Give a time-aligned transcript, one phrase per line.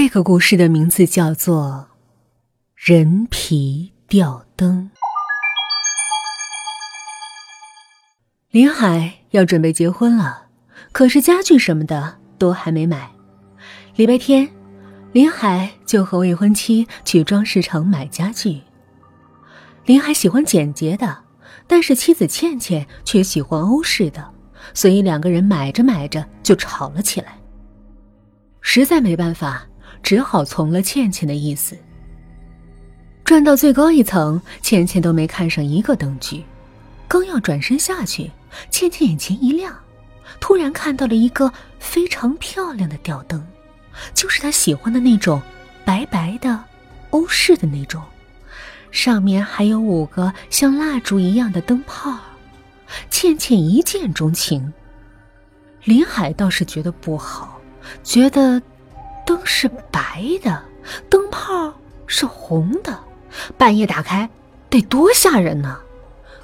[0.00, 1.88] 这个故事的名字叫做
[2.76, 4.88] 《人皮吊灯》。
[8.52, 10.46] 林海要准备结婚了，
[10.92, 13.10] 可是家具什么的都还没买。
[13.96, 14.48] 礼拜天，
[15.10, 18.62] 林海就和未婚妻去装饰城买家具。
[19.84, 21.24] 林海喜欢简洁的，
[21.66, 24.32] 但是妻子倩倩却喜欢欧式的，
[24.72, 27.36] 所以两个人买着买着就吵了起来。
[28.60, 29.67] 实在没办法。
[30.02, 31.76] 只好从了倩倩的意思。
[33.24, 36.42] 转到最高一层，倩倩都没看上一个灯具，
[37.06, 38.30] 刚要转身下去，
[38.70, 39.76] 倩倩眼前一亮，
[40.40, 43.46] 突然看到了一个非常漂亮的吊灯，
[44.14, 45.42] 就是她喜欢的那种，
[45.84, 46.64] 白白的，
[47.10, 48.02] 欧式的那种，
[48.90, 52.18] 上面还有五个像蜡烛一样的灯泡。
[53.10, 54.72] 倩倩一见钟情。
[55.84, 57.60] 林海倒是觉得不好，
[58.02, 58.62] 觉得。
[59.28, 60.64] 灯是白的，
[61.10, 61.70] 灯泡
[62.06, 62.98] 是红的，
[63.58, 64.26] 半夜打开
[64.70, 65.78] 得多吓人呢。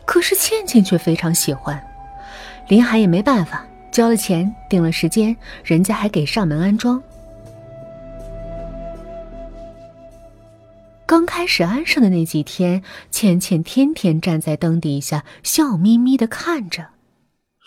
[0.04, 1.82] 可是倩倩却非常喜欢，
[2.68, 7.02] 林海也没办法，交了钱，定了时间，人家还给上门安装。
[11.06, 16.88] 刚开始安上的那几天，倩倩天天站在灯底下，笑眯眯的看着，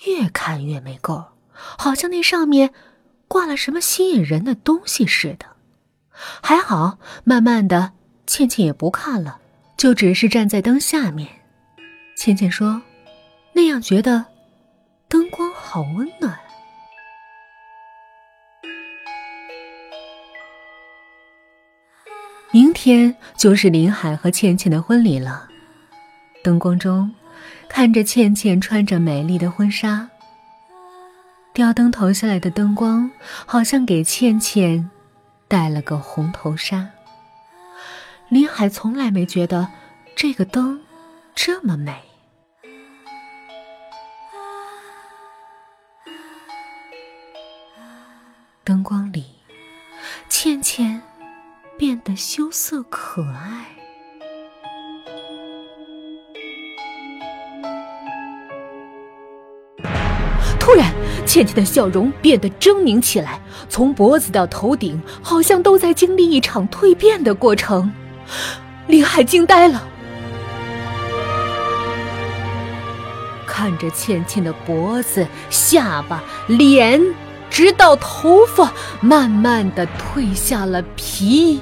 [0.06, 2.72] 越看越没够，好像那上面。
[3.28, 5.46] 挂了什么吸引人的东西似的，
[6.42, 7.92] 还好，慢慢的，
[8.26, 9.40] 倩倩也不看了，
[9.76, 11.30] 就只是站在灯下面。
[12.16, 12.82] 倩倩说
[13.54, 14.26] ：“那样觉得
[15.08, 16.38] 灯光好温暖。”
[22.52, 25.48] 明天就是林海和倩倩的婚礼了，
[26.42, 27.14] 灯光中，
[27.68, 30.10] 看着倩倩穿着美丽的婚纱。
[31.58, 33.10] 吊灯投下来的灯光，
[33.48, 34.92] 好像给倩倩
[35.48, 36.88] 戴了个红头纱。
[38.30, 39.68] 林海从来没觉得
[40.16, 40.80] 这个灯
[41.34, 42.00] 这么美。
[48.64, 49.26] 灯光里，
[50.30, 51.02] 倩倩
[51.76, 53.77] 变得羞涩可爱。
[60.68, 60.94] 突然。
[61.26, 63.40] 倩倩的笑容变得狰狞起来，
[63.70, 67.90] 从脖子到头顶，好像都在经历一场蜕变的过程。
[68.88, 69.82] 林海惊呆了，
[73.46, 77.02] 看着倩倩的脖子、下巴、脸，
[77.50, 81.62] 直到头发，慢慢的褪下了皮。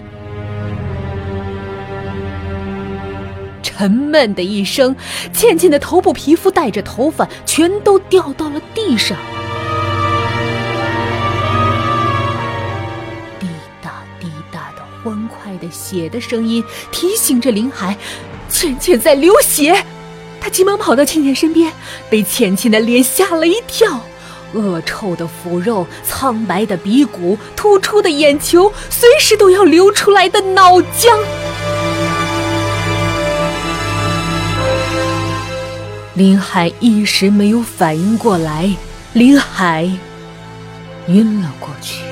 [3.78, 4.96] 沉闷的一声，
[5.34, 9.18] 倩倩的头部皮肤带着头发，全都掉到了地上。
[13.38, 13.46] 滴
[13.82, 17.98] 答滴答的欢快的血的声音提醒着林海，
[18.48, 19.84] 倩倩在流血。
[20.40, 21.70] 他急忙跑到倩倩身边，
[22.10, 24.00] 被倩倩的脸吓了一跳。
[24.54, 31.20] 恶臭的腐肉、苍白的鼻骨、突出的眼球，随时都要流出来的脑浆。
[36.16, 38.74] 林海一时没有反应过来，
[39.12, 39.84] 林海
[41.10, 42.06] 晕了过去。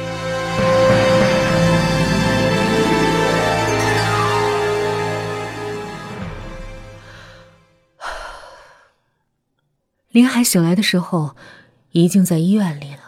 [10.11, 11.37] 林海醒来的时候，
[11.91, 12.99] 已经在医院里了。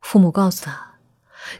[0.00, 0.92] 父母告诉他，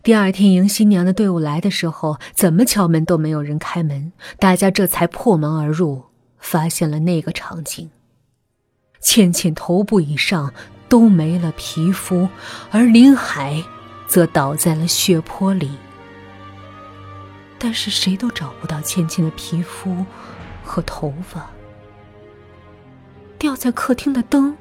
[0.04, 6.04] 第二天迎新娘的队伍来的时候，怎么敲门都没有人开门，大家这才破门而入，
[6.38, 7.90] 发现了那个场景：
[9.02, 10.54] 倩倩头部以上
[10.88, 12.28] 都没了皮肤，
[12.70, 13.62] 而林海
[14.06, 15.70] 则倒在了血泊里。
[17.58, 20.06] 但是谁都找不到倩倩的皮肤
[20.64, 21.50] 和头发。
[23.38, 24.56] 掉在客厅的灯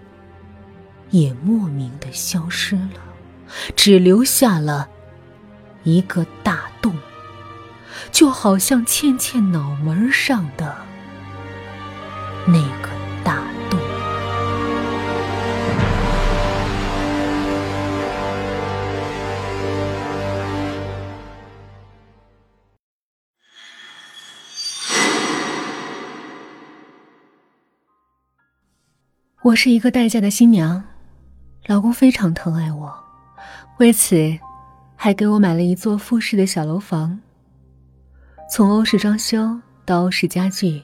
[1.12, 3.00] 也莫名的消失了，
[3.75, 4.90] 只留下了
[5.84, 6.97] 一个大洞，
[8.11, 10.76] 就好像倩倩脑门上的
[29.43, 30.84] 我是一个待嫁的新娘，
[31.66, 32.93] 老公非常疼爱我，
[33.79, 34.16] 为此
[34.96, 37.20] 还给我买了一座复式的小楼房。
[38.52, 40.84] 从欧式装修到欧式家具，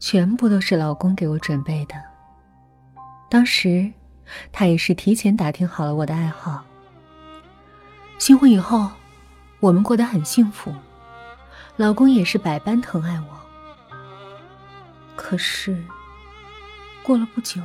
[0.00, 1.94] 全部都是老公给我准备的。
[3.30, 3.88] 当时
[4.50, 6.64] 他也是提前打听好了我的爱好。
[8.18, 8.90] 新婚以后，
[9.60, 10.74] 我们过得很幸福，
[11.76, 13.28] 老公也是百般疼爱我。
[15.14, 15.80] 可是，
[17.04, 17.62] 过了不久，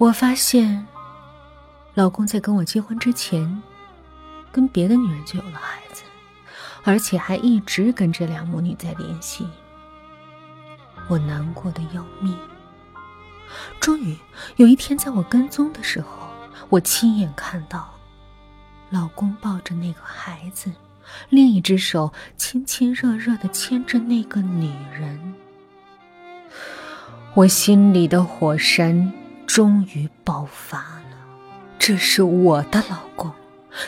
[0.00, 0.86] 我发现，
[1.92, 3.62] 老公在跟我结婚之前，
[4.50, 6.04] 跟别的女人就有了孩子，
[6.84, 9.46] 而且还一直跟这两母女在联系。
[11.06, 12.34] 我难过的要命。
[13.78, 14.16] 终于
[14.56, 16.30] 有一天，在我跟踪的时候，
[16.70, 17.92] 我亲眼看到，
[18.88, 20.72] 老公抱着那个孩子，
[21.28, 25.34] 另一只手亲亲热热的牵着那个女人。
[27.34, 29.12] 我心里的火山
[29.52, 31.16] 终于爆发了。
[31.76, 33.32] 这是我的老公，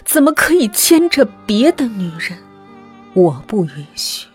[0.04, 2.36] 怎么可以牵着别的女人？
[3.14, 4.26] 我不允许，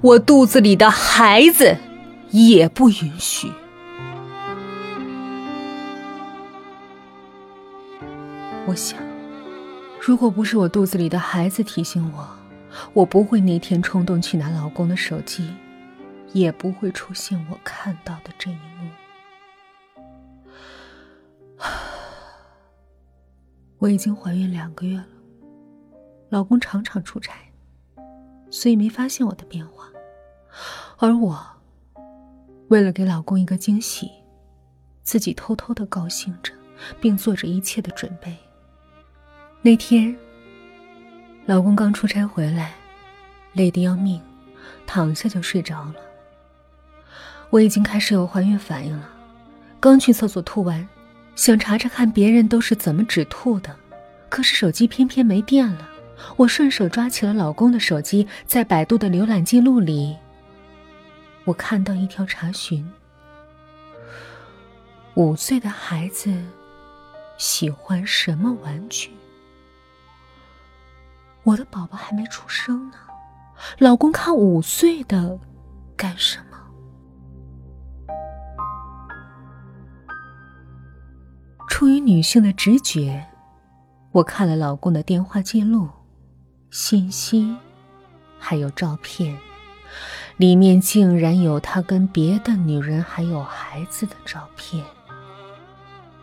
[0.00, 1.76] 我肚子里的孩子
[2.30, 3.52] 也不允许。
[8.66, 8.98] 我想，
[10.00, 12.28] 如果不是我肚子里的孩子提醒我，
[12.92, 15.48] 我不会那天冲动去拿老公的手机，
[16.32, 18.90] 也不会出现我看到的这一幕。
[23.80, 25.06] 我已经怀孕两个月了，
[26.28, 27.32] 老公常常出差，
[28.50, 29.88] 所以没发现我的变化。
[30.98, 31.40] 而我，
[32.68, 34.10] 为了给老公一个惊喜，
[35.02, 36.52] 自己偷偷的高兴着，
[37.00, 38.36] 并做着一切的准备。
[39.62, 40.14] 那天，
[41.46, 42.74] 老公刚出差回来，
[43.54, 44.20] 累得要命，
[44.86, 45.94] 躺下就睡着了。
[47.48, 49.08] 我已经开始有怀孕反应了，
[49.80, 50.86] 刚去厕所吐完，
[51.40, 53.74] 想查查看别人都是怎么止吐的，
[54.28, 55.88] 可是手机偏偏没电了。
[56.36, 60.14] 我顺手抓起了老公的手机，在百度的浏览记录里，
[61.44, 62.86] 我看到一条查询：
[65.14, 66.30] 五岁的孩子
[67.38, 69.10] 喜欢什么玩具？
[71.42, 72.98] 我的宝宝还没出生呢，
[73.78, 75.38] 老公看五岁的
[75.96, 76.49] 干什么？
[81.80, 83.24] 出于女性的直觉，
[84.12, 85.88] 我看了老公的电话记录、
[86.70, 87.56] 信息，
[88.38, 89.34] 还有照片，
[90.36, 94.84] 里面竟然有他跟别的女人还有孩子的照片。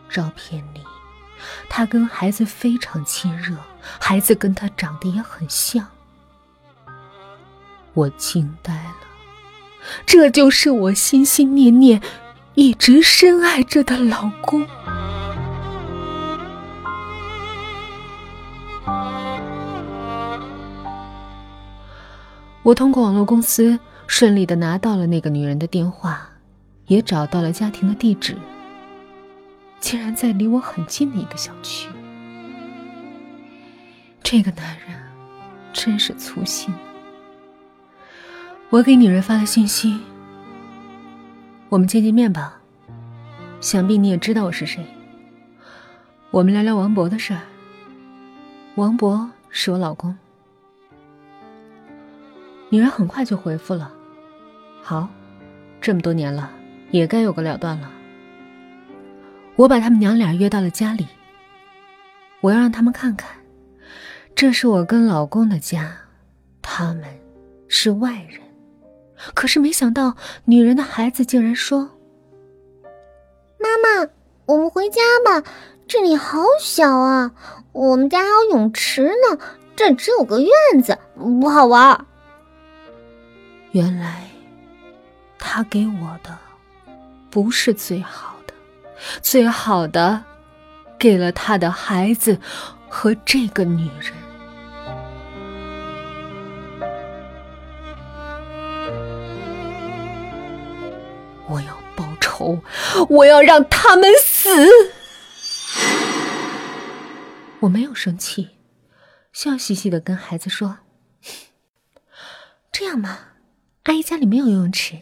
[0.08, 0.80] 照片里。
[1.68, 3.56] 他跟孩子非常亲热，
[3.98, 5.84] 孩子跟他长得也很像。
[7.94, 8.94] 我惊呆了，
[10.06, 12.00] 这就是我心心念念、
[12.54, 14.64] 一直深爱着的老公。
[22.68, 26.28] 我通过网络公司顺利的拿到了那个女人的电话，
[26.86, 28.36] 也找到了家庭的地址。
[29.80, 31.88] 竟然在离我很近的一个小区。
[34.22, 35.00] 这个男人
[35.72, 36.74] 真是粗心。
[38.68, 39.98] 我给女人发了信息
[41.70, 42.60] ：“我们见见面吧，
[43.62, 44.84] 想必你也知道我是谁。
[46.30, 47.40] 我们聊聊王博的事儿。
[48.74, 50.14] 王博是我老公。”
[52.70, 53.92] 女人很快就回复了
[54.82, 55.08] ：“好，
[55.80, 56.50] 这么多年了，
[56.90, 57.90] 也该有个了断了。”
[59.56, 61.08] 我把他们娘俩约到了家里，
[62.40, 63.30] 我要让他们看看，
[64.34, 65.96] 这是我跟老公的家，
[66.62, 67.04] 他们
[67.68, 68.40] 是外人。
[69.34, 71.90] 可是没想到，女人的孩子竟然说
[73.58, 74.10] ：“妈妈，
[74.46, 75.42] 我们回家吧，
[75.88, 77.32] 这里好小啊，
[77.72, 79.38] 我们家还有泳池呢，
[79.74, 82.06] 这只有个院子，不好玩。”
[83.72, 84.28] 原来，
[85.38, 86.38] 他给我的
[87.30, 88.54] 不是最好的。
[89.22, 90.24] 最好的，
[90.98, 92.40] 给了他的孩子
[92.88, 94.12] 和这个女人。
[101.46, 102.60] 我要报仇，
[103.08, 104.50] 我要让他们死。
[107.60, 108.50] 我没有生气，
[109.32, 110.78] 笑嘻嘻的跟孩子说
[112.72, 113.18] ：“这样吗，
[113.84, 114.98] 阿姨家里没有游泳池，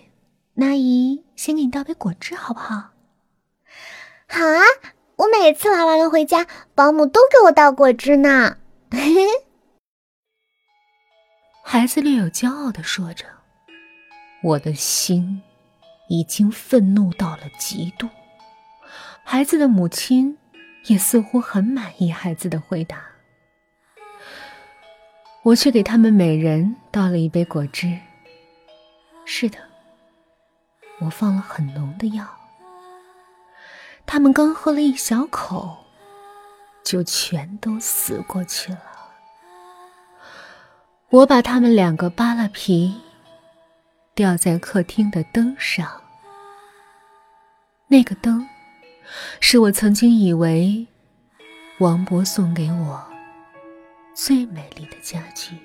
[0.54, 2.90] 那阿姨先给你倒杯果汁，好不好？”
[4.28, 4.62] 好啊，
[5.16, 8.58] 我每次玩完了回家，保姆都给我倒果汁呢。
[11.64, 13.24] 孩子略有骄傲的说着，
[14.42, 15.42] 我的心
[16.08, 18.08] 已经愤怒到了极度。
[19.24, 20.38] 孩子的母亲
[20.86, 23.04] 也似乎很满意孩子的回答。
[25.42, 27.98] 我去给他们每人倒了一杯果汁。
[29.28, 29.58] 是的，
[31.00, 32.24] 我放了很浓的药。
[34.06, 35.84] 他们刚喝了一小口，
[36.84, 38.80] 就全都死过去了。
[41.10, 43.00] 我把他们两个扒了皮，
[44.14, 46.00] 吊在客厅的灯上。
[47.88, 48.48] 那个灯，
[49.40, 50.86] 是我曾经以为
[51.80, 53.04] 王博送给我
[54.14, 55.56] 最美丽的家具。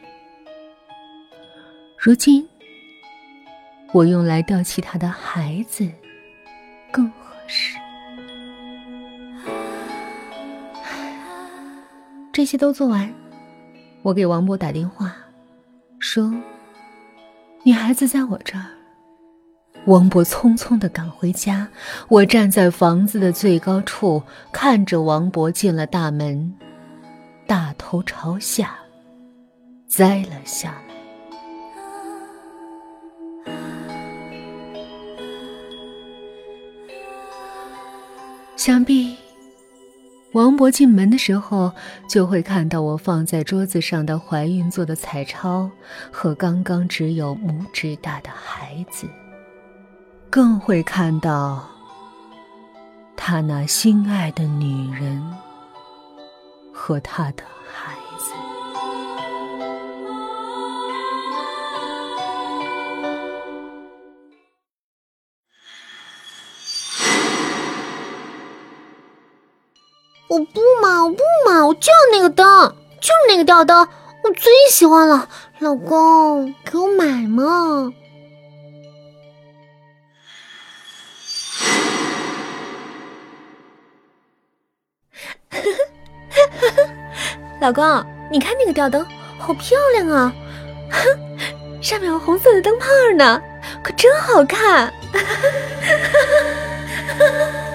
[1.97, 2.47] 如今，
[3.93, 5.87] 我用来吊起他的孩子
[6.91, 7.77] 更合适。
[12.31, 13.13] 这些都做完，
[14.01, 15.13] 我给王博打电话，
[15.99, 16.33] 说
[17.63, 18.65] ：“女孩子在我这儿。”
[19.85, 21.67] 王博匆匆的赶回家，
[22.07, 26.53] 我站在房子的最高处，看着王博进了大门，
[27.47, 28.75] 大头朝下，
[29.87, 30.90] 栽了下来。
[38.63, 39.17] 想必。
[40.33, 41.71] 王勃进门的时候，
[42.07, 45.67] 就会看到我放在桌子上的怀孕做的彩超
[46.11, 49.07] 和刚刚只有拇指大的孩子，
[50.29, 51.67] 更会看到
[53.17, 55.19] 他那心爱的女人
[56.71, 58.00] 和他的孩。
[70.31, 72.45] 我不嘛，我不嘛，我就要那个灯，
[73.01, 73.85] 就是那个吊灯，
[74.23, 75.27] 我最喜欢了。
[75.59, 77.91] 老公，给我买嘛！
[87.59, 87.83] 老公，
[88.31, 89.05] 你看那个吊灯，
[89.37, 90.33] 好漂亮啊！
[91.83, 92.85] 上面有红色的灯泡
[93.17, 93.41] 呢，
[93.83, 94.87] 可真好看。
[95.11, 95.25] 哈哈哈
[97.19, 97.70] 哈哈